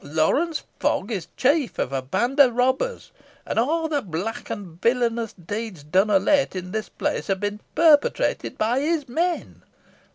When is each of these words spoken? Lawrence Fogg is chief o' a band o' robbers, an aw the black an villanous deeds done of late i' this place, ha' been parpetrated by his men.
Lawrence 0.03 0.63
Fogg 0.79 1.11
is 1.11 1.27
chief 1.37 1.77
o' 1.79 1.83
a 1.83 2.01
band 2.01 2.39
o' 2.39 2.49
robbers, 2.49 3.11
an 3.45 3.59
aw 3.59 3.87
the 3.87 4.01
black 4.01 4.49
an 4.49 4.77
villanous 4.81 5.31
deeds 5.33 5.83
done 5.83 6.09
of 6.09 6.23
late 6.23 6.55
i' 6.55 6.59
this 6.61 6.89
place, 6.89 7.27
ha' 7.27 7.39
been 7.39 7.59
parpetrated 7.75 8.57
by 8.57 8.79
his 8.79 9.07
men. 9.07 9.61